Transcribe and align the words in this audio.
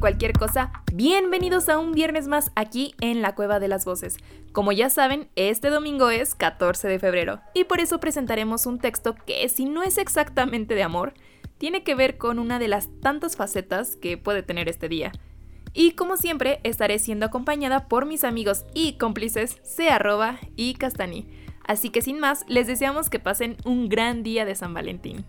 Cualquier 0.00 0.32
cosa, 0.32 0.70
bienvenidos 0.92 1.68
a 1.68 1.78
un 1.78 1.90
viernes 1.90 2.28
más 2.28 2.52
aquí 2.54 2.94
en 3.00 3.20
la 3.20 3.34
Cueva 3.34 3.58
de 3.58 3.66
las 3.66 3.84
Voces. 3.84 4.18
Como 4.52 4.70
ya 4.70 4.90
saben, 4.90 5.28
este 5.34 5.70
domingo 5.70 6.10
es 6.10 6.36
14 6.36 6.86
de 6.86 7.00
febrero 7.00 7.40
y 7.52 7.64
por 7.64 7.80
eso 7.80 7.98
presentaremos 7.98 8.66
un 8.66 8.78
texto 8.78 9.16
que 9.26 9.48
si 9.48 9.64
no 9.64 9.82
es 9.82 9.98
exactamente 9.98 10.76
de 10.76 10.84
amor, 10.84 11.14
tiene 11.58 11.82
que 11.82 11.96
ver 11.96 12.16
con 12.16 12.38
una 12.38 12.60
de 12.60 12.68
las 12.68 12.88
tantas 13.00 13.34
facetas 13.34 13.96
que 13.96 14.16
puede 14.16 14.44
tener 14.44 14.68
este 14.68 14.88
día. 14.88 15.10
Y 15.74 15.92
como 15.92 16.16
siempre, 16.16 16.60
estaré 16.62 17.00
siendo 17.00 17.26
acompañada 17.26 17.88
por 17.88 18.06
mis 18.06 18.22
amigos 18.22 18.66
y 18.74 18.98
cómplices 18.98 19.60
Arroba 19.90 20.38
y 20.54 20.74
Castani. 20.74 21.26
Así 21.66 21.90
que 21.90 22.02
sin 22.02 22.20
más, 22.20 22.44
les 22.46 22.68
deseamos 22.68 23.10
que 23.10 23.18
pasen 23.18 23.56
un 23.64 23.88
gran 23.88 24.22
día 24.22 24.44
de 24.44 24.54
San 24.54 24.72
Valentín. 24.74 25.24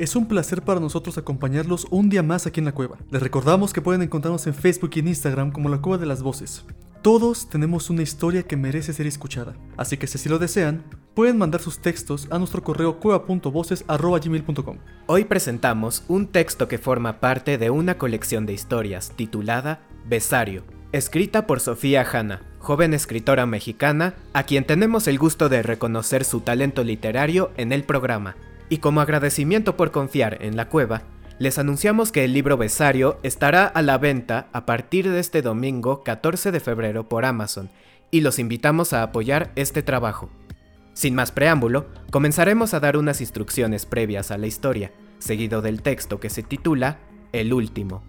Es 0.00 0.16
un 0.16 0.24
placer 0.24 0.62
para 0.62 0.80
nosotros 0.80 1.18
acompañarlos 1.18 1.86
un 1.90 2.08
día 2.08 2.22
más 2.22 2.46
aquí 2.46 2.58
en 2.58 2.64
la 2.64 2.72
cueva. 2.72 2.96
Les 3.10 3.22
recordamos 3.22 3.74
que 3.74 3.82
pueden 3.82 4.00
encontrarnos 4.00 4.46
en 4.46 4.54
Facebook 4.54 4.92
y 4.94 5.00
en 5.00 5.08
Instagram 5.08 5.52
como 5.52 5.68
la 5.68 5.82
Cueva 5.82 5.98
de 5.98 6.06
las 6.06 6.22
Voces. 6.22 6.64
Todos 7.02 7.50
tenemos 7.50 7.90
una 7.90 8.00
historia 8.00 8.42
que 8.44 8.56
merece 8.56 8.94
ser 8.94 9.06
escuchada, 9.06 9.56
así 9.76 9.98
que 9.98 10.06
si 10.06 10.26
lo 10.30 10.38
desean, 10.38 10.84
pueden 11.12 11.36
mandar 11.36 11.60
sus 11.60 11.80
textos 11.80 12.28
a 12.30 12.38
nuestro 12.38 12.62
correo 12.62 12.98
cueva.voces.gmail.com. 12.98 14.78
Hoy 15.04 15.24
presentamos 15.26 16.02
un 16.08 16.28
texto 16.28 16.66
que 16.66 16.78
forma 16.78 17.20
parte 17.20 17.58
de 17.58 17.68
una 17.68 17.98
colección 17.98 18.46
de 18.46 18.54
historias 18.54 19.12
titulada 19.16 19.82
Besario, 20.08 20.64
escrita 20.92 21.46
por 21.46 21.60
Sofía 21.60 22.06
Hanna, 22.10 22.40
joven 22.58 22.94
escritora 22.94 23.44
mexicana, 23.44 24.14
a 24.32 24.44
quien 24.44 24.64
tenemos 24.64 25.08
el 25.08 25.18
gusto 25.18 25.50
de 25.50 25.62
reconocer 25.62 26.24
su 26.24 26.40
talento 26.40 26.84
literario 26.84 27.50
en 27.58 27.72
el 27.72 27.84
programa. 27.84 28.34
Y 28.70 28.78
como 28.78 29.02
agradecimiento 29.02 29.76
por 29.76 29.90
confiar 29.90 30.38
en 30.40 30.56
la 30.56 30.68
cueva, 30.70 31.02
les 31.38 31.58
anunciamos 31.58 32.12
que 32.12 32.24
el 32.24 32.32
libro 32.32 32.56
Besario 32.56 33.18
estará 33.22 33.66
a 33.66 33.82
la 33.82 33.98
venta 33.98 34.48
a 34.52 34.64
partir 34.64 35.10
de 35.10 35.20
este 35.20 35.42
domingo 35.42 36.04
14 36.04 36.52
de 36.52 36.60
febrero 36.60 37.08
por 37.08 37.24
Amazon 37.24 37.68
y 38.10 38.20
los 38.20 38.38
invitamos 38.38 38.92
a 38.92 39.02
apoyar 39.02 39.50
este 39.56 39.82
trabajo. 39.82 40.30
Sin 40.94 41.14
más 41.14 41.32
preámbulo, 41.32 41.86
comenzaremos 42.10 42.72
a 42.72 42.80
dar 42.80 42.96
unas 42.96 43.20
instrucciones 43.20 43.86
previas 43.86 44.30
a 44.30 44.38
la 44.38 44.46
historia, 44.46 44.92
seguido 45.18 45.62
del 45.62 45.82
texto 45.82 46.20
que 46.20 46.30
se 46.30 46.42
titula 46.42 46.98
El 47.32 47.52
último. 47.52 48.02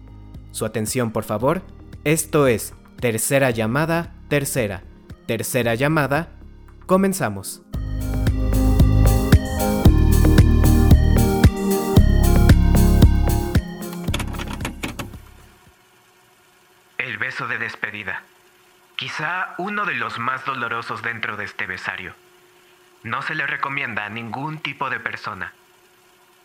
Su 0.52 0.64
atención, 0.64 1.10
por 1.10 1.24
favor. 1.24 1.62
Esto 2.04 2.46
es 2.46 2.74
Tercera 3.00 3.50
llamada, 3.50 4.14
tercera. 4.28 4.84
Tercera 5.26 5.74
llamada. 5.74 6.28
Comenzamos. 6.86 7.62
Beso 17.32 17.48
de 17.48 17.56
despedida. 17.56 18.20
Quizá 18.94 19.54
uno 19.56 19.86
de 19.86 19.94
los 19.94 20.18
más 20.18 20.44
dolorosos 20.44 21.00
dentro 21.00 21.38
de 21.38 21.46
este 21.46 21.64
besario. 21.64 22.14
No 23.04 23.22
se 23.22 23.34
le 23.34 23.46
recomienda 23.46 24.04
a 24.04 24.10
ningún 24.10 24.58
tipo 24.58 24.90
de 24.90 25.00
persona. 25.00 25.54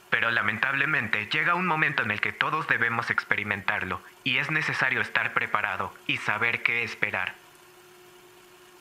Pero 0.09 0.31
lamentablemente 0.31 1.27
llega 1.27 1.55
un 1.55 1.67
momento 1.67 2.03
en 2.03 2.11
el 2.11 2.21
que 2.21 2.31
todos 2.31 2.69
debemos 2.69 3.09
experimentarlo 3.09 4.01
y 4.23 4.37
es 4.37 4.49
necesario 4.49 5.01
estar 5.01 5.33
preparado 5.33 5.93
y 6.07 6.15
saber 6.19 6.63
qué 6.63 6.83
esperar. 6.83 7.35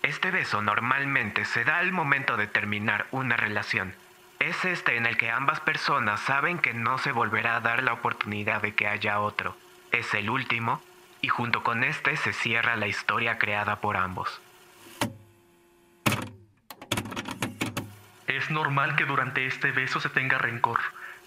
Este 0.03 0.31
beso 0.31 0.63
normalmente 0.63 1.45
se 1.45 1.65
da 1.65 1.79
al 1.79 1.91
momento 1.91 2.37
de 2.37 2.47
terminar 2.47 3.07
una 3.11 3.37
relación. 3.37 3.97
Es 4.39 4.65
este 4.65 4.97
en 4.97 5.07
el 5.07 5.17
que 5.17 5.33
ambas 5.33 5.59
personas 5.59 6.21
saben 6.21 6.61
que 6.61 6.73
no 6.73 6.99
se 6.99 7.11
volverá 7.11 7.57
a 7.57 7.61
dar 7.61 7.83
la 7.83 7.95
oportunidad 7.95 8.63
de 8.63 8.77
que 8.77 8.87
haya 8.87 9.19
otro. 9.19 9.57
Es 9.91 10.15
el 10.15 10.31
último 10.31 10.81
y 11.27 11.29
junto 11.29 11.65
con 11.65 11.83
este 11.83 12.17
se 12.17 12.33
cierra 12.33 12.77
la 12.77 12.87
historia 12.87 13.37
creada 13.37 13.81
por 13.81 13.97
ambos. 13.97 14.41
Es 18.29 18.49
normal 18.49 18.95
que 18.95 19.07
durante 19.07 19.45
este 19.45 19.73
beso 19.73 19.99
se 19.99 20.09
tenga 20.09 20.39
rencor, 20.39 20.79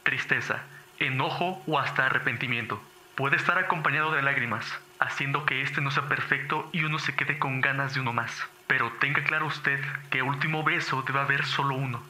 tristeza, 0.04 0.64
enojo 1.00 1.62
o 1.68 1.80
hasta 1.80 2.06
arrepentimiento. 2.06 2.82
Puede 3.16 3.36
estar 3.36 3.58
acompañado 3.58 4.14
de 4.14 4.22
lágrimas, 4.22 4.66
haciendo 5.00 5.46
que 5.46 5.64
este 5.64 5.82
no 5.82 5.92
sea 5.92 6.08
perfecto 6.08 6.70
y 6.72 6.86
uno 6.86 6.98
se 6.98 7.14
quede 7.18 7.38
con 7.38 7.60
ganas 7.60 7.94
de 7.94 8.00
uno 8.00 8.14
más. 8.14 8.48
Pero 8.68 8.94
tenga 9.02 9.26
claro 9.26 9.48
usted 9.48 9.84
que 10.10 10.22
último 10.22 10.64
beso 10.64 11.02
debe 11.02 11.20
haber 11.20 11.46
solo 11.46 11.76
uno. 11.76 12.02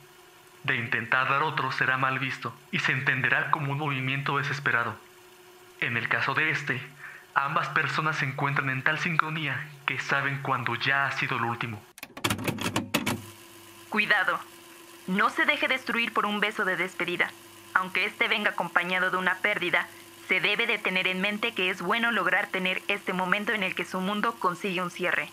De 0.63 0.75
intentar 0.75 1.27
dar 1.27 1.41
otro 1.41 1.71
será 1.71 1.97
mal 1.97 2.19
visto 2.19 2.55
y 2.71 2.77
se 2.77 2.91
entenderá 2.91 3.49
como 3.49 3.71
un 3.71 3.79
movimiento 3.79 4.37
desesperado. 4.37 4.95
En 5.81 5.97
el 5.97 6.07
caso 6.07 6.35
de 6.35 6.51
este, 6.51 6.79
ambas 7.45 7.69
personas 7.69 8.17
se 8.17 8.25
encuentran 8.25 8.69
en 8.69 8.83
tal 8.83 8.99
sincronía 8.99 9.67
que 9.85 9.99
saben 9.99 10.41
cuando 10.41 10.75
ya 10.75 11.05
ha 11.05 11.11
sido 11.11 11.37
el 11.37 11.43
último. 11.43 11.81
Cuidado. 13.89 14.39
No 15.07 15.29
se 15.29 15.45
deje 15.45 15.67
destruir 15.67 16.13
por 16.13 16.25
un 16.25 16.39
beso 16.39 16.65
de 16.65 16.75
despedida. 16.75 17.31
Aunque 17.73 18.05
este 18.05 18.27
venga 18.27 18.51
acompañado 18.51 19.09
de 19.09 19.17
una 19.17 19.35
pérdida, 19.35 19.87
se 20.27 20.41
debe 20.41 20.67
de 20.67 20.77
tener 20.77 21.07
en 21.07 21.21
mente 21.21 21.53
que 21.53 21.69
es 21.69 21.81
bueno 21.81 22.11
lograr 22.11 22.47
tener 22.47 22.83
este 22.87 23.13
momento 23.13 23.53
en 23.53 23.63
el 23.63 23.73
que 23.73 23.85
su 23.85 23.99
mundo 23.99 24.35
consigue 24.37 24.81
un 24.81 24.91
cierre. 24.91 25.31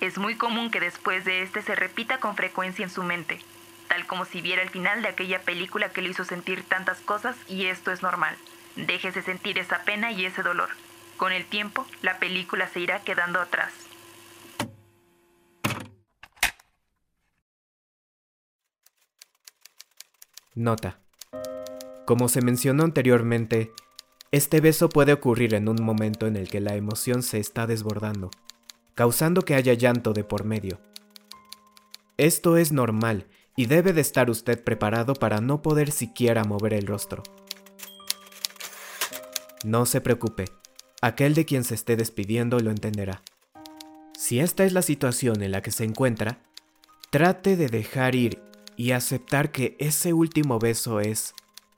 Es 0.00 0.18
muy 0.18 0.36
común 0.36 0.70
que 0.70 0.78
después 0.78 1.24
de 1.24 1.42
este 1.42 1.62
se 1.62 1.74
repita 1.74 2.18
con 2.18 2.36
frecuencia 2.36 2.84
en 2.84 2.90
su 2.90 3.02
mente, 3.02 3.40
tal 3.88 4.06
como 4.06 4.24
si 4.24 4.40
viera 4.42 4.62
el 4.62 4.70
final 4.70 5.02
de 5.02 5.08
aquella 5.08 5.40
película 5.40 5.88
que 5.88 6.02
le 6.02 6.10
hizo 6.10 6.24
sentir 6.24 6.62
tantas 6.62 7.00
cosas 7.00 7.36
y 7.48 7.66
esto 7.66 7.90
es 7.90 8.02
normal. 8.02 8.36
Déjese 8.76 9.22
sentir 9.22 9.58
esa 9.58 9.82
pena 9.84 10.12
y 10.12 10.26
ese 10.26 10.42
dolor. 10.42 10.68
Con 11.16 11.32
el 11.32 11.46
tiempo, 11.46 11.86
la 12.02 12.18
película 12.18 12.68
se 12.68 12.80
irá 12.80 13.02
quedando 13.02 13.40
atrás. 13.40 13.72
Nota. 20.54 20.98
Como 22.06 22.28
se 22.28 22.40
mencionó 22.40 22.84
anteriormente, 22.84 23.72
este 24.30 24.60
beso 24.60 24.88
puede 24.88 25.12
ocurrir 25.12 25.54
en 25.54 25.68
un 25.68 25.82
momento 25.82 26.26
en 26.26 26.36
el 26.36 26.48
que 26.48 26.60
la 26.60 26.74
emoción 26.74 27.22
se 27.22 27.38
está 27.38 27.66
desbordando, 27.66 28.30
causando 28.94 29.42
que 29.42 29.54
haya 29.54 29.74
llanto 29.74 30.12
de 30.12 30.24
por 30.24 30.44
medio. 30.44 30.78
Esto 32.16 32.56
es 32.56 32.72
normal 32.72 33.26
y 33.56 33.66
debe 33.66 33.92
de 33.92 34.00
estar 34.00 34.30
usted 34.30 34.62
preparado 34.62 35.14
para 35.14 35.40
no 35.40 35.62
poder 35.62 35.90
siquiera 35.90 36.44
mover 36.44 36.74
el 36.74 36.86
rostro. 36.86 37.22
No 39.64 39.84
se 39.84 40.00
preocupe, 40.00 40.46
aquel 41.02 41.34
de 41.34 41.44
quien 41.44 41.64
se 41.64 41.74
esté 41.74 41.96
despidiendo 41.96 42.58
lo 42.60 42.70
entenderá. 42.70 43.22
Si 44.16 44.40
esta 44.40 44.64
es 44.64 44.72
la 44.72 44.82
situación 44.82 45.42
en 45.42 45.52
la 45.52 45.62
que 45.62 45.70
se 45.70 45.84
encuentra, 45.84 46.38
trate 47.10 47.56
de 47.56 47.68
dejar 47.68 48.14
ir 48.14 48.42
y 48.76 48.92
aceptar 48.92 49.52
que 49.52 49.76
ese 49.78 50.12
último 50.12 50.58
beso 50.58 51.00
es 51.00 51.34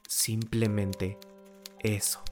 simplemente 0.06 1.18
eso. 1.80 2.22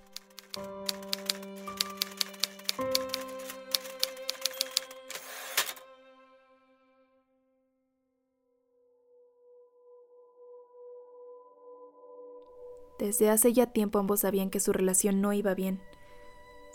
Desde 12.98 13.28
hace 13.30 13.52
ya 13.52 13.66
tiempo 13.66 13.98
ambos 13.98 14.20
sabían 14.20 14.50
que 14.50 14.58
su 14.58 14.72
relación 14.72 15.20
no 15.20 15.32
iba 15.32 15.54
bien. 15.54 15.80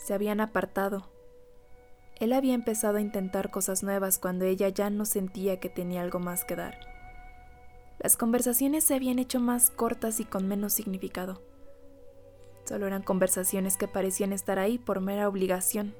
Se 0.02 0.14
habían 0.14 0.40
apartado. 0.40 1.08
Él 2.16 2.32
había 2.32 2.54
empezado 2.54 2.96
a 2.96 3.00
intentar 3.00 3.52
cosas 3.52 3.84
nuevas 3.84 4.18
cuando 4.18 4.44
ella 4.44 4.68
ya 4.68 4.90
no 4.90 5.04
sentía 5.04 5.60
que 5.60 5.68
tenía 5.68 6.02
algo 6.02 6.18
más 6.18 6.44
que 6.44 6.56
dar. 6.56 6.76
Las 8.00 8.16
conversaciones 8.16 8.82
se 8.82 8.96
habían 8.96 9.20
hecho 9.20 9.38
más 9.38 9.70
cortas 9.70 10.18
y 10.18 10.24
con 10.24 10.48
menos 10.48 10.72
significado. 10.72 11.40
Solo 12.64 12.88
eran 12.88 13.02
conversaciones 13.02 13.76
que 13.76 13.86
parecían 13.86 14.32
estar 14.32 14.58
ahí 14.58 14.76
por 14.76 15.00
mera 15.00 15.28
obligación, 15.28 15.94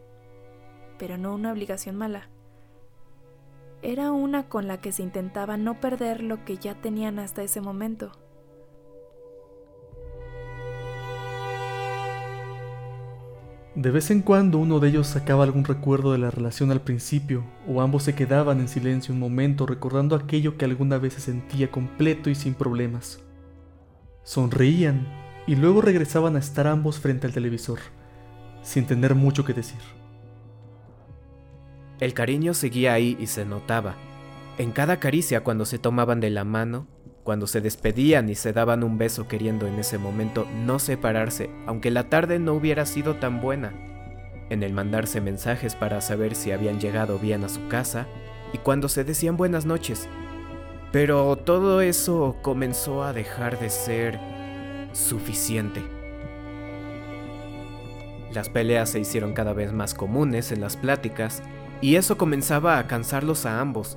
pero 0.99 1.16
no 1.16 1.32
una 1.32 1.52
obligación 1.52 1.94
mala. 1.94 2.28
Era 3.82 4.10
una 4.10 4.49
con 4.49 4.66
la 4.66 4.81
que 4.81 4.90
se 4.90 5.04
intentaba 5.04 5.56
no 5.56 5.81
perder 5.81 6.25
lo 6.25 6.44
que 6.44 6.56
ya 6.56 6.75
tenían 6.75 7.20
hasta 7.20 7.44
ese 7.44 7.60
momento. 7.60 8.10
De 13.75 13.91
vez 13.91 14.11
en 14.11 14.21
cuando 14.21 14.59
uno 14.59 14.81
de 14.81 14.91
ellos 14.91 15.07
sacaba 15.07 15.45
algún 15.45 15.65
recuerdo 15.65 16.13
de 16.13 16.19
la 16.19 16.31
relación 16.31 16.71
al 16.71 16.83
principio, 16.83 17.43
o 17.67 17.81
ambos 17.81 18.03
se 18.03 18.15
quedaban 18.15 18.61
en 18.61 18.69
silencio 18.69 19.15
un 19.15 19.21
momento 19.21 19.65
recordando 19.65 20.15
aquello 20.15 20.59
que 20.59 20.67
alguna 20.67 20.99
vez 20.99 21.15
se 21.15 21.21
sentía 21.21 21.71
completo 21.71 22.29
y 22.29 22.35
sin 22.35 22.53
problemas. 22.53 23.21
Sonreían 24.25 25.07
y 25.47 25.57
luego 25.57 25.81
regresaban 25.81 26.37
a 26.37 26.39
estar 26.39 26.67
ambos 26.67 27.01
frente 27.01 27.27
al 27.27 27.33
televisor, 27.33 27.79
sin 28.63 28.85
tener 28.85 29.15
mucho 29.15 29.43
que 29.47 29.55
decir. 29.55 29.81
El 31.99 32.13
cariño 32.13 32.53
seguía 32.53 32.93
ahí 32.93 33.17
y 33.19 33.27
se 33.27 33.47
notaba. 33.47 33.95
En 34.59 34.73
cada 34.73 35.01
caricia 35.01 35.45
cuando 35.45 35.65
se 35.65 35.79
tomaban 35.79 36.21
de 36.21 36.29
la 36.29 36.45
mano, 36.45 36.89
cuando 37.25 37.47
se 37.47 37.61
despedían 37.61 38.29
y 38.29 38.35
se 38.35 38.53
daban 38.53 38.83
un 38.83 38.99
beso 38.99 39.29
queriendo 39.29 39.67
en 39.67 39.79
ese 39.79 39.97
momento 39.99 40.47
no 40.65 40.79
separarse, 40.79 41.51
aunque 41.67 41.91
la 41.91 42.09
tarde 42.09 42.39
no 42.39 42.55
hubiera 42.55 42.85
sido 42.85 43.17
tan 43.17 43.41
buena. 43.41 43.73
En 44.51 44.63
el 44.63 44.73
mandarse 44.73 45.21
mensajes 45.21 45.77
para 45.77 46.01
saber 46.01 46.35
si 46.35 46.51
habían 46.51 46.81
llegado 46.81 47.19
bien 47.19 47.45
a 47.45 47.49
su 47.49 47.69
casa 47.69 48.07
y 48.53 48.59
cuando 48.59 48.89
se 48.89 49.05
decían 49.05 49.37
buenas 49.37 49.67
noches. 49.67 50.09
Pero 50.91 51.37
todo 51.37 51.81
eso 51.81 52.37
comenzó 52.43 53.03
a 53.03 53.13
dejar 53.13 53.59
de 53.59 53.71
ser 53.71 54.19
suficiente. 54.93 55.83
Las 58.35 58.49
peleas 58.49 58.91
se 58.91 59.01
hicieron 59.01 59.33
cada 59.33 59.53
vez 59.53 59.73
más 59.73 59.95
comunes 59.95 60.53
en 60.53 60.61
las 60.61 60.77
pláticas 60.77 61.43
y 61.81 61.97
eso 61.97 62.19
comenzaba 62.19 62.79
a 62.79 62.87
cansarlos 62.87 63.47
a 63.47 63.61
ambos. 63.61 63.97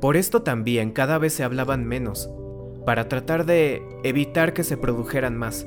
Por 0.00 0.16
esto 0.16 0.42
también 0.42 0.92
cada 0.92 1.18
vez 1.18 1.32
se 1.32 1.44
hablaban 1.44 1.84
menos, 1.84 2.30
para 2.84 3.08
tratar 3.08 3.46
de 3.46 3.82
evitar 4.02 4.52
que 4.52 4.64
se 4.64 4.76
produjeran 4.76 5.36
más. 5.36 5.66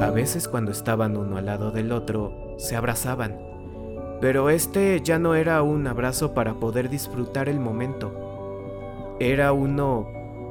A 0.00 0.10
veces 0.10 0.48
cuando 0.48 0.70
estaban 0.70 1.16
uno 1.16 1.38
al 1.38 1.46
lado 1.46 1.70
del 1.70 1.92
otro, 1.92 2.54
se 2.58 2.76
abrazaban, 2.76 3.38
pero 4.20 4.50
este 4.50 5.00
ya 5.02 5.18
no 5.18 5.34
era 5.34 5.62
un 5.62 5.86
abrazo 5.86 6.34
para 6.34 6.54
poder 6.54 6.88
disfrutar 6.88 7.48
el 7.48 7.58
momento, 7.58 9.16
era 9.20 9.52
uno 9.52 10.08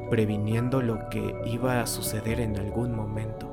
previniendo 0.09 0.81
lo 0.81 1.09
que 1.09 1.35
iba 1.45 1.81
a 1.81 1.87
suceder 1.87 2.39
en 2.39 2.57
algún 2.57 2.95
momento. 2.95 3.52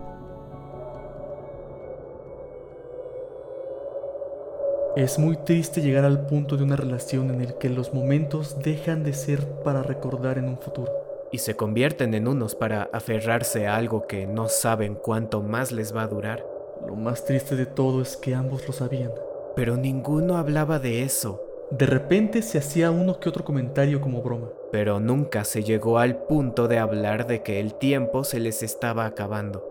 Es 4.96 5.20
muy 5.20 5.36
triste 5.36 5.82
llegar 5.82 6.04
al 6.04 6.26
punto 6.26 6.56
de 6.56 6.64
una 6.64 6.74
relación 6.74 7.30
en 7.30 7.40
el 7.40 7.54
que 7.54 7.68
los 7.68 7.94
momentos 7.94 8.60
dejan 8.60 9.04
de 9.04 9.12
ser 9.12 9.46
para 9.62 9.84
recordar 9.84 10.36
en 10.36 10.48
un 10.48 10.58
futuro. 10.58 10.90
Y 11.30 11.38
se 11.38 11.54
convierten 11.54 12.12
en 12.12 12.26
unos 12.26 12.56
para 12.56 12.90
aferrarse 12.92 13.68
a 13.68 13.76
algo 13.76 14.08
que 14.08 14.26
no 14.26 14.48
saben 14.48 14.96
cuánto 14.96 15.42
más 15.42 15.70
les 15.70 15.94
va 15.94 16.02
a 16.02 16.08
durar. 16.08 16.44
Lo 16.84 16.96
más 16.96 17.24
triste 17.24 17.54
de 17.54 17.66
todo 17.66 18.02
es 18.02 18.16
que 18.16 18.34
ambos 18.34 18.66
lo 18.66 18.72
sabían. 18.72 19.12
Pero 19.54 19.76
ninguno 19.76 20.36
hablaba 20.36 20.80
de 20.80 21.04
eso. 21.04 21.40
De 21.70 21.86
repente 21.86 22.42
se 22.42 22.58
hacía 22.58 22.90
uno 22.90 23.20
que 23.20 23.28
otro 23.28 23.44
comentario 23.44 24.00
como 24.00 24.22
broma. 24.22 24.48
Pero 24.72 24.98
nunca 24.98 25.44
se 25.44 25.62
llegó 25.62 25.98
al 25.98 26.24
punto 26.24 26.66
de 26.66 26.78
hablar 26.78 27.28
de 27.28 27.44
que 27.44 27.60
el 27.60 27.74
tiempo 27.74 28.24
se 28.24 28.40
les 28.40 28.64
estaba 28.64 29.06
acabando. 29.06 29.64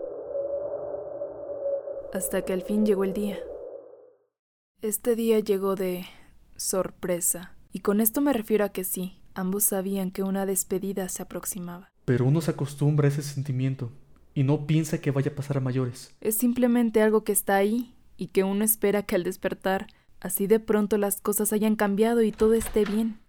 Hasta 2.14 2.40
que 2.40 2.54
al 2.54 2.62
fin 2.62 2.86
llegó 2.86 3.04
el 3.04 3.12
día. 3.12 3.38
Este 4.82 5.14
día 5.14 5.40
llegó 5.40 5.76
de 5.76 6.06
sorpresa, 6.56 7.54
y 7.70 7.80
con 7.80 8.00
esto 8.00 8.22
me 8.22 8.32
refiero 8.32 8.64
a 8.64 8.70
que 8.70 8.84
sí, 8.84 9.20
ambos 9.34 9.64
sabían 9.64 10.10
que 10.10 10.22
una 10.22 10.46
despedida 10.46 11.06
se 11.10 11.20
aproximaba. 11.20 11.90
Pero 12.06 12.24
uno 12.24 12.40
se 12.40 12.52
acostumbra 12.52 13.06
a 13.06 13.10
ese 13.10 13.20
sentimiento 13.20 13.92
y 14.32 14.42
no 14.42 14.66
piensa 14.66 14.98
que 14.98 15.10
vaya 15.10 15.32
a 15.32 15.34
pasar 15.34 15.58
a 15.58 15.60
mayores. 15.60 16.16
Es 16.22 16.38
simplemente 16.38 17.02
algo 17.02 17.24
que 17.24 17.32
está 17.32 17.56
ahí 17.56 17.94
y 18.16 18.28
que 18.28 18.42
uno 18.42 18.64
espera 18.64 19.02
que 19.02 19.16
al 19.16 19.22
despertar, 19.22 19.88
así 20.18 20.46
de 20.46 20.60
pronto 20.60 20.96
las 20.96 21.20
cosas 21.20 21.52
hayan 21.52 21.76
cambiado 21.76 22.22
y 22.22 22.32
todo 22.32 22.54
esté 22.54 22.86
bien. 22.86 23.20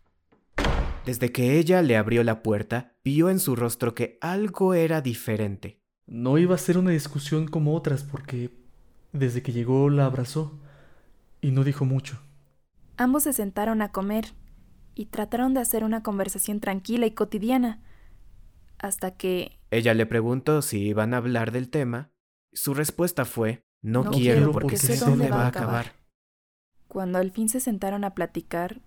Desde 1.06 1.34
que 1.34 1.60
ella 1.60 1.82
le 1.82 1.98
abrió 1.98 2.24
la 2.24 2.44
puerta, 2.44 2.94
vio 3.04 3.30
en 3.30 3.42
su 3.42 3.58
rostro 3.58 3.94
que 3.94 4.18
algo 4.22 4.74
era 4.74 5.02
diferente. 5.02 5.82
No 6.08 6.38
iba 6.38 6.56
a 6.56 6.60
ser 6.60 6.78
una 6.78 6.92
discusión 6.92 7.50
como 7.50 7.76
otras 7.76 8.06
porque 8.06 8.52
desde 9.12 9.42
que 9.42 9.52
llegó 9.52 9.90
la 9.90 10.06
abrazó 10.06 10.58
y 11.42 11.52
no 11.52 11.64
dijo 11.64 11.86
mucho. 11.86 12.22
Ambos 12.98 13.24
se 13.24 13.34
sentaron 13.34 13.82
a 13.82 13.92
comer 13.92 14.34
y 14.96 15.08
trataron 15.08 15.54
de 15.54 15.62
hacer 15.62 15.84
una 15.84 16.04
conversación 16.04 16.60
tranquila 16.60 17.06
y 17.06 17.12
cotidiana, 17.12 17.82
hasta 18.78 19.12
que... 19.12 19.60
Ella 19.72 19.94
le 19.94 20.06
preguntó 20.06 20.62
si 20.62 20.80
iban 20.80 21.14
a 21.14 21.18
hablar 21.18 21.52
del 21.52 21.70
tema. 21.70 22.12
Su 22.54 22.74
respuesta 22.74 23.26
fue, 23.26 23.64
no, 23.82 24.04
No 24.04 24.12
quiero 24.12 24.38
quiero 24.38 24.52
porque, 24.52 24.76
porque 24.76 24.78
sé 24.78 24.98
dónde 24.98 25.30
va 25.30 25.46
a 25.46 25.48
acabar. 25.48 25.94
Cuando 26.88 27.20
al 27.20 27.32
fin 27.32 27.48
se 27.48 27.60
sentaron 27.60 28.04
a 28.04 28.14
platicar, 28.14 28.82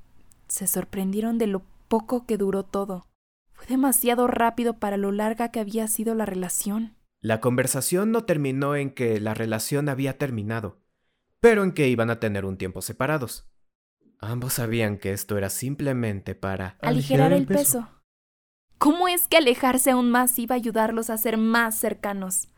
se 0.47 0.67
sorprendieron 0.67 1.39
de 1.39 1.47
lo 1.47 1.62
poco 1.89 2.27
que 2.27 2.37
duró 2.37 2.65
todo. 2.65 3.06
Fue 3.53 3.67
demasiado 3.67 4.27
rápido 4.27 4.79
para 4.79 4.97
lo 4.97 5.11
larga 5.12 5.51
que 5.51 5.61
había 5.61 5.89
sido 5.89 6.15
la 6.15 6.27
relación. 6.27 6.97
La 7.21 7.41
conversación 7.41 8.11
no 8.11 8.25
terminó 8.25 8.77
en 8.77 8.91
que 8.91 9.21
la 9.21 9.33
relación 9.33 9.89
había 9.89 10.19
terminado, 10.19 10.81
pero 11.44 11.62
en 11.62 11.73
que 11.73 11.88
iban 11.88 12.08
a 12.08 12.20
tener 12.20 12.46
un 12.46 12.56
tiempo 12.56 12.81
separados. 12.81 13.46
Ambos 14.19 14.55
sabían 14.55 14.96
que 14.96 15.12
esto 15.12 15.37
era 15.37 15.50
simplemente 15.50 16.35
para... 16.35 16.79
Aligerar 16.81 17.35
el 17.35 17.44
peso. 17.44 17.87
¿Cómo 18.79 19.08
es 19.08 19.29
que 19.29 19.37
alejarse 19.37 19.91
aún 19.91 20.11
más 20.11 20.38
iba 20.38 20.55
a 20.55 20.56
ayudarlos 20.56 21.11
a 21.11 21.19
ser 21.19 21.37
más 21.37 21.79
cercanos? 21.79 22.49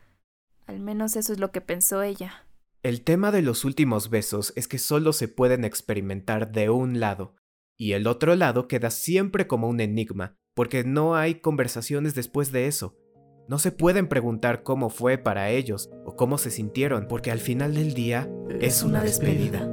Al 0.67 0.79
menos 0.79 1.17
eso 1.17 1.33
es 1.33 1.39
lo 1.39 1.51
que 1.51 1.59
pensó 1.59 2.01
ella. 2.01 2.47
El 2.81 3.03
tema 3.03 3.33
de 3.33 3.41
los 3.41 3.65
últimos 3.65 4.09
besos 4.09 4.53
es 4.55 4.69
que 4.69 4.77
solo 4.77 5.11
se 5.11 5.27
pueden 5.27 5.65
experimentar 5.65 6.53
de 6.53 6.69
un 6.69 7.01
lado, 7.01 7.35
y 7.75 7.91
el 7.91 8.07
otro 8.07 8.37
lado 8.37 8.69
queda 8.69 8.89
siempre 8.89 9.47
como 9.47 9.67
un 9.67 9.81
enigma, 9.81 10.37
porque 10.53 10.85
no 10.85 11.17
hay 11.17 11.41
conversaciones 11.41 12.15
después 12.15 12.53
de 12.53 12.67
eso. 12.67 12.97
No 13.47 13.59
se 13.59 13.71
pueden 13.71 14.09
preguntar 14.09 14.61
cómo 14.61 14.89
fue 14.89 15.17
para 15.17 15.49
ellos 15.51 15.89
o 16.05 16.17
cómo 16.17 16.37
se 16.37 16.51
sintieron, 16.51 17.07
porque 17.07 17.31
al 17.31 17.39
final 17.39 17.75
del 17.75 17.93
día 17.93 18.29
es 18.59 18.83
una 18.83 19.01
despedida. 19.01 19.65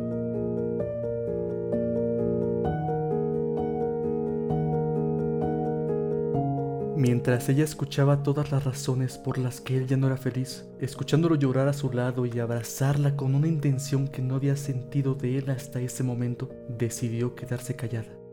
Mientras 6.97 7.49
ella 7.49 7.65
escuchaba 7.65 8.23
todas 8.23 8.53
las 8.53 8.65
razones 8.65 9.19
por 9.19 9.39
las 9.39 9.61
que 9.61 9.77
él 9.77 9.89
ya 9.89 9.97
no 9.97 10.07
era 10.07 10.17
feliz, 10.17 10.67
escuchándolo 10.79 11.35
llorar 11.35 11.67
a 11.67 11.73
su 11.73 11.91
lado 11.91 12.27
y 12.27 12.39
abrazarla 12.39 13.17
con 13.17 13.35
una 13.35 13.49
intención 13.49 14.07
que 14.07 14.23
no 14.23 14.37
había 14.37 14.57
sentido 14.57 15.17
de 15.17 15.39
él 15.39 15.51
hasta 15.51 15.81
ese 15.81 16.05
momento, 16.05 16.49
decidió 16.69 17.35
quedarse 17.35 17.75
callada. 17.75 18.24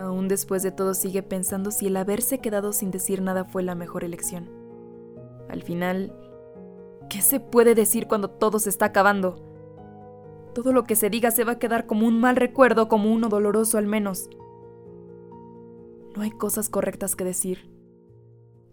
Aún 0.00 0.28
después 0.28 0.62
de 0.62 0.72
todo 0.72 0.94
sigue 0.94 1.22
pensando 1.22 1.70
si 1.70 1.88
el 1.88 1.96
haberse 1.98 2.38
quedado 2.38 2.72
sin 2.72 2.90
decir 2.90 3.20
nada 3.20 3.44
fue 3.44 3.62
la 3.62 3.74
mejor 3.74 4.02
elección. 4.02 4.48
Al 5.50 5.62
final, 5.62 6.14
¿qué 7.10 7.20
se 7.20 7.38
puede 7.38 7.74
decir 7.74 8.08
cuando 8.08 8.30
todo 8.30 8.58
se 8.58 8.70
está 8.70 8.86
acabando? 8.86 9.44
Todo 10.54 10.72
lo 10.72 10.84
que 10.84 10.96
se 10.96 11.10
diga 11.10 11.30
se 11.30 11.44
va 11.44 11.52
a 11.52 11.58
quedar 11.58 11.84
como 11.84 12.06
un 12.06 12.18
mal 12.18 12.36
recuerdo, 12.36 12.88
como 12.88 13.12
uno 13.12 13.28
doloroso 13.28 13.76
al 13.76 13.86
menos. 13.86 14.30
No 16.16 16.22
hay 16.22 16.30
cosas 16.30 16.70
correctas 16.70 17.14
que 17.14 17.24
decir. 17.24 17.70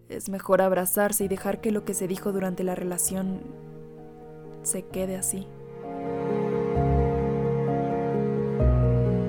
Es 0.08 0.30
mejor 0.30 0.62
abrazarse 0.62 1.24
y 1.24 1.28
dejar 1.28 1.60
que 1.60 1.72
lo 1.72 1.84
que 1.84 1.92
se 1.92 2.08
dijo 2.08 2.32
durante 2.32 2.64
la 2.64 2.74
relación 2.74 3.42
se 4.62 4.86
quede 4.86 5.16
así. 5.16 5.46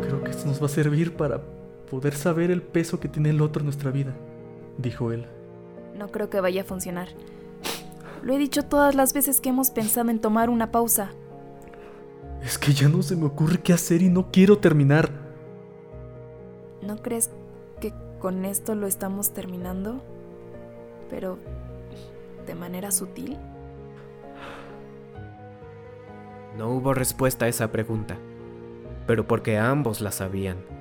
Creo 0.01 0.23
que 0.23 0.31
esto 0.31 0.47
nos 0.47 0.61
va 0.61 0.67
a 0.67 0.69
servir 0.69 1.17
para 1.17 1.58
poder 1.89 2.13
saber 2.13 2.51
el 2.51 2.61
peso 2.61 2.99
que 2.99 3.07
tiene 3.07 3.29
el 3.29 3.41
otro 3.41 3.61
en 3.61 3.65
nuestra 3.65 3.91
vida, 3.91 4.13
dijo 4.77 5.11
él. 5.11 5.25
No 5.97 6.09
creo 6.09 6.29
que 6.29 6.41
vaya 6.41 6.61
a 6.61 6.65
funcionar. 6.65 7.09
Lo 8.23 8.33
he 8.33 8.37
dicho 8.37 8.63
todas 8.63 8.95
las 8.95 9.13
veces 9.13 9.41
que 9.41 9.49
hemos 9.49 9.71
pensado 9.71 10.09
en 10.09 10.19
tomar 10.19 10.49
una 10.49 10.71
pausa. 10.71 11.11
Es 12.43 12.57
que 12.57 12.73
ya 12.73 12.87
no 12.87 13.01
se 13.01 13.15
me 13.15 13.25
ocurre 13.25 13.59
qué 13.59 13.73
hacer 13.73 14.01
y 14.01 14.09
no 14.09 14.31
quiero 14.31 14.57
terminar. 14.57 15.09
¿No 16.81 16.97
crees 17.01 17.29
que 17.81 17.93
con 18.19 18.45
esto 18.45 18.75
lo 18.75 18.87
estamos 18.87 19.31
terminando? 19.31 20.01
Pero 21.09 21.37
de 22.45 22.55
manera 22.55 22.91
sutil. 22.91 23.37
No 26.57 26.69
hubo 26.69 26.93
respuesta 26.93 27.45
a 27.45 27.47
esa 27.47 27.71
pregunta, 27.71 28.17
pero 29.07 29.27
porque 29.27 29.57
ambos 29.57 30.01
la 30.01 30.11
sabían. 30.11 30.78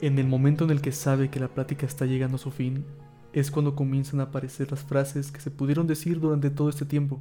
En 0.00 0.18
el 0.20 0.28
momento 0.28 0.64
en 0.64 0.70
el 0.70 0.80
que 0.80 0.92
sabe 0.92 1.28
que 1.28 1.40
la 1.40 1.48
plática 1.48 1.84
está 1.84 2.06
llegando 2.06 2.36
a 2.36 2.38
su 2.38 2.52
fin, 2.52 2.84
es 3.32 3.50
cuando 3.50 3.74
comienzan 3.74 4.20
a 4.20 4.24
aparecer 4.24 4.70
las 4.70 4.84
frases 4.84 5.32
que 5.32 5.40
se 5.40 5.50
pudieron 5.50 5.88
decir 5.88 6.20
durante 6.20 6.50
todo 6.50 6.68
este 6.68 6.84
tiempo. 6.84 7.20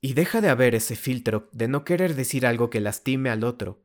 Y 0.00 0.14
deja 0.14 0.40
de 0.40 0.50
haber 0.50 0.76
ese 0.76 0.94
filtro 0.94 1.48
de 1.52 1.66
no 1.66 1.84
querer 1.84 2.14
decir 2.14 2.46
algo 2.46 2.70
que 2.70 2.80
lastime 2.80 3.30
al 3.30 3.42
otro. 3.42 3.82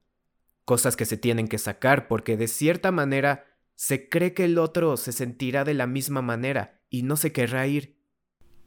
Cosas 0.65 0.95
que 0.95 1.05
se 1.05 1.17
tienen 1.17 1.47
que 1.47 1.57
sacar 1.57 2.07
porque 2.07 2.37
de 2.37 2.47
cierta 2.47 2.91
manera 2.91 3.45
se 3.73 4.07
cree 4.07 4.35
que 4.35 4.45
el 4.45 4.59
otro 4.59 4.95
se 4.95 5.11
sentirá 5.11 5.63
de 5.63 5.73
la 5.73 5.87
misma 5.87 6.21
manera 6.21 6.83
y 6.89 7.01
no 7.03 7.15
se 7.15 7.31
querrá 7.31 7.65
ir. 7.65 8.03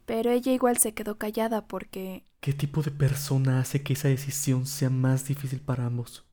Pero 0.05 0.31
ella 0.31 0.51
igual 0.51 0.79
se 0.79 0.95
quedó 0.95 1.17
callada 1.17 1.69
porque... 1.69 2.25
¿Qué 2.41 2.53
tipo 2.53 2.83
de 2.83 2.91
persona 2.91 3.61
hace 3.61 3.85
que 3.85 3.93
esa 3.93 4.09
decisión 4.09 4.67
sea 4.67 4.91
más 4.91 5.29
difícil 5.29 5.61
para 5.61 5.87
ambos? 5.87 6.27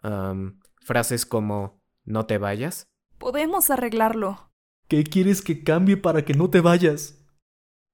Am, 0.00 0.60
frases 0.80 1.26
como 1.26 1.81
no 2.04 2.26
te 2.26 2.38
vayas. 2.38 2.86
Podemos 3.18 3.70
arreglarlo. 3.70 4.50
¿Qué 4.88 5.04
quieres 5.04 5.42
que 5.42 5.62
cambie 5.62 5.96
para 5.96 6.24
que 6.24 6.34
no 6.34 6.50
te 6.50 6.60
vayas? 6.60 7.24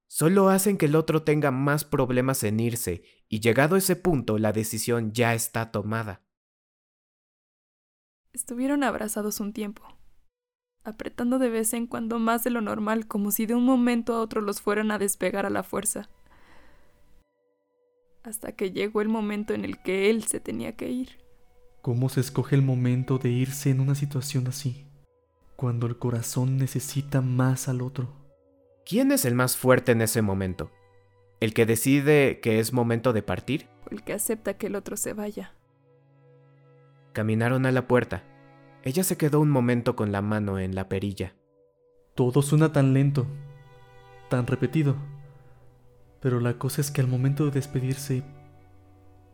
Solo 0.07 0.49
hacen 0.49 0.77
que 0.77 0.87
el 0.87 0.95
otro 0.95 1.23
tenga 1.23 1.51
más 1.51 1.85
problemas 1.85 2.43
en 2.43 2.59
irse, 2.59 3.03
y 3.27 3.41
llegado 3.41 3.75
ese 3.75 3.95
punto 3.95 4.39
la 4.39 4.51
decisión 4.51 5.11
ya 5.11 5.35
está 5.35 5.71
tomada. 5.71 6.23
Estuvieron 8.33 8.83
abrazados 8.83 9.39
un 9.39 9.53
tiempo, 9.53 9.83
apretando 10.83 11.37
de 11.37 11.49
vez 11.49 11.73
en 11.73 11.85
cuando 11.85 12.17
más 12.17 12.43
de 12.43 12.49
lo 12.49 12.61
normal, 12.61 13.07
como 13.07 13.31
si 13.31 13.45
de 13.45 13.53
un 13.53 13.65
momento 13.65 14.15
a 14.15 14.21
otro 14.21 14.41
los 14.41 14.61
fueran 14.61 14.89
a 14.91 14.97
despegar 14.97 15.45
a 15.45 15.51
la 15.51 15.61
fuerza. 15.61 16.09
Hasta 18.23 18.53
que 18.53 18.71
llegó 18.71 19.01
el 19.01 19.09
momento 19.09 19.53
en 19.53 19.63
el 19.63 19.81
que 19.81 20.09
él 20.09 20.23
se 20.23 20.39
tenía 20.39 20.75
que 20.75 20.89
ir. 20.89 21.28
¿Cómo 21.81 22.09
se 22.09 22.19
escoge 22.19 22.55
el 22.57 22.61
momento 22.61 23.19
de 23.19 23.29
irse 23.29 23.69
en 23.69 23.79
una 23.79 23.95
situación 23.95 24.47
así? 24.47 24.85
Cuando 25.55 25.87
el 25.87 25.97
corazón 25.97 26.57
necesita 26.57 27.21
más 27.21 27.69
al 27.69 27.81
otro. 27.81 28.09
¿Quién 28.85 29.13
es 29.13 29.23
el 29.23 29.33
más 29.33 29.55
fuerte 29.55 29.93
en 29.93 30.01
ese 30.01 30.21
momento? 30.21 30.71
¿El 31.39 31.53
que 31.53 31.65
decide 31.65 32.41
que 32.41 32.59
es 32.59 32.73
momento 32.73 33.13
de 33.13 33.23
partir? 33.23 33.67
o 33.85 33.93
el 33.93 34.03
que 34.03 34.11
acepta 34.11 34.55
que 34.55 34.67
el 34.67 34.75
otro 34.75 34.97
se 34.97 35.13
vaya. 35.13 35.53
Caminaron 37.13 37.65
a 37.65 37.71
la 37.71 37.87
puerta. 37.87 38.23
Ella 38.83 39.03
se 39.03 39.15
quedó 39.15 39.39
un 39.39 39.49
momento 39.49 39.95
con 39.95 40.11
la 40.11 40.21
mano 40.21 40.59
en 40.59 40.75
la 40.75 40.89
perilla. 40.89 41.33
Todo 42.13 42.41
suena 42.41 42.73
tan 42.73 42.93
lento, 42.93 43.25
tan 44.29 44.47
repetido. 44.47 44.97
Pero 46.19 46.41
la 46.41 46.57
cosa 46.57 46.81
es 46.81 46.91
que 46.91 46.99
al 46.99 47.07
momento 47.07 47.45
de 47.45 47.51
despedirse 47.51 48.23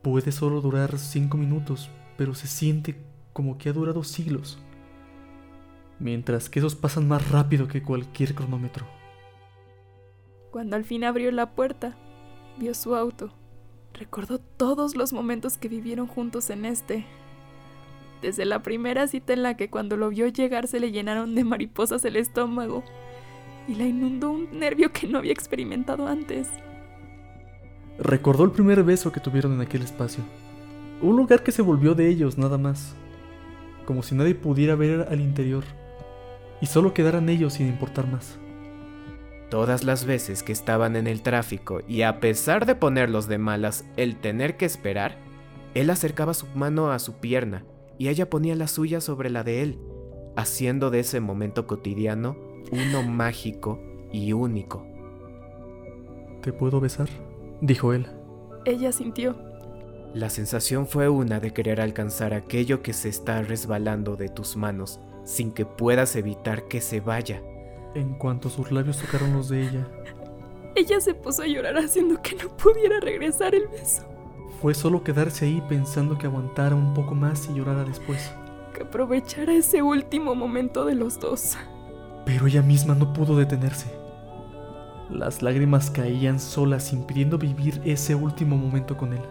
puede 0.04 0.32
solo 0.32 0.62
durar 0.62 1.00
cinco 1.00 1.38
minutos, 1.38 1.90
pero 2.18 2.34
se 2.34 2.48
siente 2.48 2.96
como 3.34 3.58
que 3.58 3.70
ha 3.70 3.74
durado 3.74 4.04
siglos. 4.04 4.60
Mientras 6.00 6.50
que 6.50 6.60
esos 6.60 6.76
pasan 6.76 7.08
más 7.08 7.30
rápido 7.32 7.68
que 7.68 7.84
cualquier 7.84 8.36
cronómetro. 8.36 8.86
Cuando 10.52 10.76
al 10.76 10.86
fin 10.86 11.04
abrió 11.04 11.32
la 11.32 11.52
puerta, 11.52 11.96
vio 12.58 12.74
su 12.74 12.96
auto. 12.96 13.34
Recordó 13.94 14.40
todos 14.40 14.96
los 14.96 15.14
momentos 15.14 15.58
que 15.58 15.70
vivieron 15.70 16.08
juntos 16.08 16.50
en 16.50 16.66
este. 16.66 17.06
Desde 18.22 18.46
la 18.46 18.62
primera 18.62 19.08
cita 19.08 19.34
en 19.34 19.44
la 19.44 19.58
que 19.58 19.70
cuando 19.70 19.98
lo 19.98 20.10
vio 20.10 20.28
llegar 20.28 20.68
se 20.68 20.80
le 20.80 20.92
llenaron 20.92 21.36
de 21.36 21.44
mariposas 21.44 22.04
el 22.06 22.16
estómago 22.16 22.84
y 23.68 23.76
la 23.76 23.86
inundó 23.86 24.32
un 24.32 24.60
nervio 24.60 24.92
que 24.92 25.08
no 25.08 25.18
había 25.18 25.34
experimentado 25.34 26.08
antes. 26.08 26.50
Recordó 27.98 28.44
el 28.44 28.52
primer 28.52 28.84
beso 28.84 29.12
que 29.12 29.20
tuvieron 29.20 29.54
en 29.54 29.62
aquel 29.62 29.82
espacio. 29.82 30.24
Un 31.02 31.18
lugar 31.18 31.44
que 31.44 31.52
se 31.52 31.62
volvió 31.62 31.94
de 31.94 32.08
ellos 32.08 32.38
nada 32.38 32.58
más. 32.58 32.96
Como 33.86 34.02
si 34.02 34.16
nadie 34.16 34.36
pudiera 34.36 34.76
ver 34.76 35.08
al 35.10 35.22
interior. 35.22 35.64
Y 36.62 36.68
solo 36.68 36.94
quedaran 36.94 37.30
ellos 37.30 37.54
sin 37.54 37.68
importar 37.68 38.08
más. 38.08 38.40
Todas 39.50 39.84
las 39.84 40.06
veces 40.06 40.42
que 40.42 40.52
estaban 40.52 40.96
en 40.96 41.08
el 41.08 41.22
tráfico 41.22 41.82
y 41.88 42.02
a 42.02 42.20
pesar 42.20 42.66
de 42.66 42.76
ponerlos 42.76 43.28
de 43.28 43.38
malas 43.38 43.86
el 43.96 44.18
tener 44.18 44.58
que 44.58 44.66
esperar, 44.66 45.18
él 45.76 45.90
acercaba 45.90 46.34
su 46.34 46.48
mano 46.56 46.92
a 46.92 47.00
su 47.00 47.14
pierna 47.14 47.64
y 47.98 48.08
ella 48.08 48.30
ponía 48.30 48.56
la 48.56 48.68
suya 48.68 49.02
sobre 49.02 49.30
la 49.30 49.44
de 49.44 49.62
él, 49.62 49.80
haciendo 50.36 50.90
de 50.90 51.02
ese 51.02 51.20
momento 51.20 51.68
cotidiano 51.68 52.36
uno 52.72 53.04
mágico 53.04 53.80
y 54.12 54.34
único. 54.34 54.86
¿Te 56.42 56.52
puedo 56.52 56.80
besar? 56.80 57.10
Dijo 57.62 57.94
él. 57.94 58.08
Ella 58.66 58.92
sintió. 58.92 59.36
La 60.16 60.30
sensación 60.30 60.88
fue 60.88 61.10
una 61.10 61.42
de 61.42 61.52
querer 61.52 61.82
alcanzar 61.82 62.34
aquello 62.34 62.82
que 62.82 62.94
se 62.94 63.10
está 63.10 63.42
resbalando 63.42 64.16
de 64.16 64.30
tus 64.30 64.56
manos 64.56 65.02
sin 65.26 65.52
que 65.52 65.66
puedas 65.66 66.16
evitar 66.16 66.70
que 66.70 66.80
se 66.80 67.02
vaya. 67.02 67.42
En 67.96 68.14
cuanto 68.14 68.50
sus 68.50 68.72
labios 68.72 68.98
tocaron 68.98 69.34
los 69.34 69.50
de 69.50 69.64
ella, 69.64 69.86
Ella 70.74 71.02
se 71.02 71.16
puso 71.16 71.42
a 71.42 71.48
llorar 71.48 71.76
haciendo 71.78 72.22
que 72.22 72.34
no 72.36 72.48
pudiera 72.56 73.02
regresar 73.02 73.56
el 73.56 73.68
beso, 73.68 74.04
fue 74.62 74.74
solo 74.74 75.04
quedarse 75.04 75.48
ahí 75.48 75.62
pensando 75.68 76.18
que 76.18 76.28
aguantara 76.28 76.76
un 76.76 76.94
poco 76.94 77.14
más 77.14 77.50
y 77.50 77.56
llorara 77.56 77.84
después. 77.84 78.32
que 78.74 78.84
aprovechara 78.84 79.54
ese 79.54 79.82
último 79.82 80.34
momento 80.34 80.86
de 80.86 80.96
los 80.96 81.20
dos. 81.20 81.58
Pero 82.26 82.48
ella 82.48 82.62
misma 82.62 82.96
no 82.96 83.12
pudo 83.12 83.36
detenerse. 83.36 83.94
Las 85.10 85.42
lágrimas 85.42 85.92
caían 85.92 86.40
solas 86.40 86.94
impidiendo 86.94 87.38
vivir 87.38 87.82
ese 87.84 88.16
último 88.16 88.56
momento 88.56 88.96
con 88.96 89.12
él. 89.12 89.22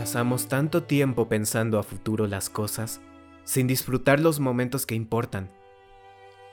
Pasamos 0.00 0.48
tanto 0.48 0.84
tiempo 0.84 1.28
pensando 1.28 1.78
a 1.78 1.82
futuro 1.82 2.26
las 2.26 2.48
cosas, 2.48 3.02
sin 3.44 3.66
disfrutar 3.66 4.18
los 4.18 4.40
momentos 4.40 4.86
que 4.86 4.94
importan. 4.94 5.50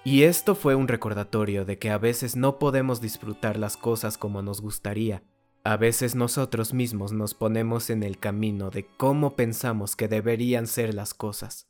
Y 0.03 0.23
esto 0.23 0.53
fue 0.53 0.75
un 0.75 0.89
recordatorio 0.89 1.63
de 1.63 1.79
que 1.79 1.89
a 1.89 1.97
veces 1.97 2.35
no 2.35 2.59
podemos 2.59 2.99
disfrutar 2.99 3.55
las 3.57 3.77
cosas 3.77 4.17
como 4.17 4.41
nos 4.41 4.59
gustaría. 4.59 5.23
A 5.63 5.77
veces 5.77 6.13
nosotros 6.13 6.73
mismos 6.73 7.13
nos 7.13 7.35
ponemos 7.35 7.89
en 7.89 8.03
el 8.03 8.17
camino 8.17 8.69
de 8.69 8.85
cómo 8.85 9.37
pensamos 9.37 9.95
que 9.95 10.09
deberían 10.09 10.67
ser 10.67 10.93
las 10.93 11.13
cosas. 11.13 11.69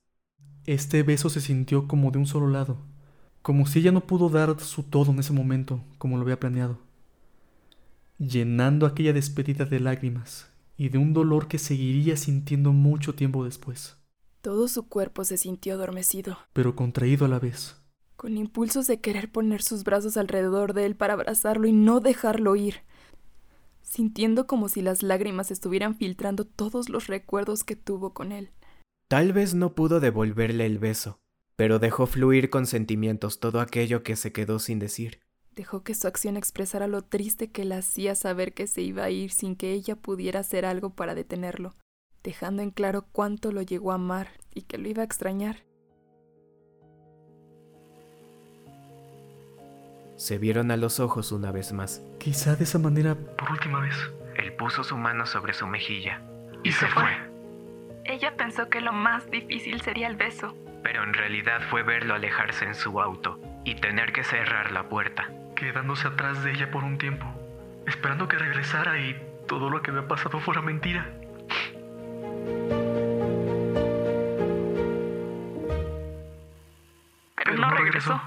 Este 0.65 1.03
beso 1.03 1.29
se 1.29 1.41
sintió 1.41 1.87
como 1.87 2.09
de 2.09 2.17
un 2.17 2.25
solo 2.25 2.47
lado, 2.47 2.79
como 3.43 3.67
si 3.67 3.77
ella 3.77 3.91
no 3.91 4.01
pudo 4.01 4.29
dar 4.29 4.59
su 4.61 4.81
todo 4.81 5.11
en 5.11 5.19
ese 5.19 5.31
momento, 5.31 5.83
como 5.99 6.17
lo 6.17 6.23
había 6.23 6.39
planeado, 6.39 6.79
llenando 8.17 8.87
aquella 8.87 9.13
despedida 9.13 9.65
de 9.65 9.79
lágrimas 9.79 10.56
y 10.77 10.89
de 10.89 10.97
un 10.97 11.13
dolor 11.13 11.47
que 11.47 11.57
seguiría 11.57 12.15
sintiendo 12.17 12.71
mucho 12.71 13.15
tiempo 13.15 13.43
después, 13.43 13.97
Todo 14.41 14.67
su 14.67 14.87
cuerpo 14.87 15.23
se 15.25 15.37
sintió 15.37 15.73
adormecido, 15.73 16.37
pero 16.53 16.75
contraído 16.75 17.25
a 17.25 17.29
la 17.29 17.39
vez. 17.39 17.75
con 18.15 18.37
impulsos 18.37 18.87
de 18.87 18.99
querer 19.01 19.31
poner 19.31 19.61
sus 19.61 19.83
brazos 19.83 20.17
alrededor 20.17 20.73
de 20.73 20.85
él 20.85 20.95
para 20.95 21.13
abrazarlo 21.13 21.67
y 21.67 21.71
no 21.73 21.99
dejarlo 21.99 22.55
ir, 22.55 22.81
sintiendo 23.81 24.47
como 24.47 24.69
si 24.69 24.81
las 24.81 25.03
lágrimas 25.03 25.51
estuvieran 25.51 25.95
filtrando 25.95 26.45
todos 26.45 26.89
los 26.89 27.07
recuerdos 27.07 27.63
que 27.63 27.75
tuvo 27.75 28.13
con 28.13 28.31
él. 28.31 28.49
Tal 29.07 29.33
vez 29.33 29.53
no 29.53 29.73
pudo 29.75 29.99
devolverle 29.99 30.65
el 30.65 30.79
beso, 30.79 31.19
pero 31.55 31.79
dejó 31.79 32.05
fluir 32.07 32.49
con 32.49 32.65
sentimientos 32.65 33.39
todo 33.39 33.59
aquello 33.61 34.03
que 34.03 34.15
se 34.15 34.31
quedó 34.31 34.59
sin 34.59 34.79
decir. 34.79 35.19
Dejó 35.57 35.81
que 35.81 35.95
su 35.95 36.07
acción 36.07 36.37
expresara 36.37 36.85
lo 36.85 37.01
triste 37.01 37.49
que 37.49 37.65
la 37.65 37.79
hacía 37.79 38.13
saber 38.13 38.53
que 38.53 38.67
se 38.67 38.83
iba 38.83 39.03
a 39.05 39.09
ir 39.09 39.31
sin 39.31 39.55
que 39.55 39.71
ella 39.71 39.95
pudiera 39.95 40.41
hacer 40.41 40.65
algo 40.65 40.91
para 40.91 41.15
detenerlo, 41.15 41.73
dejando 42.23 42.61
en 42.61 42.69
claro 42.69 43.07
cuánto 43.11 43.51
lo 43.51 43.63
llegó 43.63 43.91
a 43.91 43.95
amar 43.95 44.27
y 44.53 44.61
que 44.61 44.77
lo 44.77 44.87
iba 44.87 45.01
a 45.01 45.05
extrañar. 45.05 45.63
Se 50.15 50.37
vieron 50.37 50.69
a 50.69 50.77
los 50.77 50.99
ojos 50.99 51.31
una 51.31 51.51
vez 51.51 51.73
más. 51.73 52.03
Quizá 52.19 52.55
de 52.55 52.65
esa 52.65 52.77
manera 52.77 53.15
Por 53.15 53.49
última 53.49 53.79
vez. 53.79 53.95
Él 54.35 54.53
puso 54.53 54.83
su 54.83 54.95
mano 54.95 55.25
sobre 55.25 55.55
su 55.55 55.65
mejilla 55.65 56.21
Y 56.63 56.71
se 56.71 56.85
fue. 56.85 57.17
Ella 58.05 58.37
pensó 58.37 58.69
que 58.69 58.79
lo 58.79 58.93
más 58.93 59.27
difícil 59.31 59.81
sería 59.81 60.07
el 60.07 60.17
beso. 60.17 60.55
pero 60.83 61.03
en 61.03 61.15
realidad 61.15 61.61
fue 61.71 61.81
verlo 61.81 62.13
alejarse 62.13 62.65
en 62.65 62.75
su 62.75 63.01
auto 63.01 63.41
y 63.65 63.73
tener 63.73 64.13
que 64.13 64.23
cerrar 64.23 64.71
la 64.71 64.87
puerta. 64.87 65.27
Quedándose 65.57 66.07
atrás 66.07 66.43
de 66.43 66.51
ella 66.51 66.69
por 66.69 66.83
un 66.83 66.99
tiempo. 66.99 67.25
Esperando 67.87 68.27
que 68.27 68.37
regresara 68.37 68.99
y 68.99 69.19
todo 69.47 69.71
lo 69.71 69.81
que 69.81 69.89
había 69.89 70.07
pasado 70.07 70.39
fuera 70.39 70.61
mentira. 70.61 71.09
Pero, 77.35 77.57
no 77.57 77.71
regresó. 77.71 78.21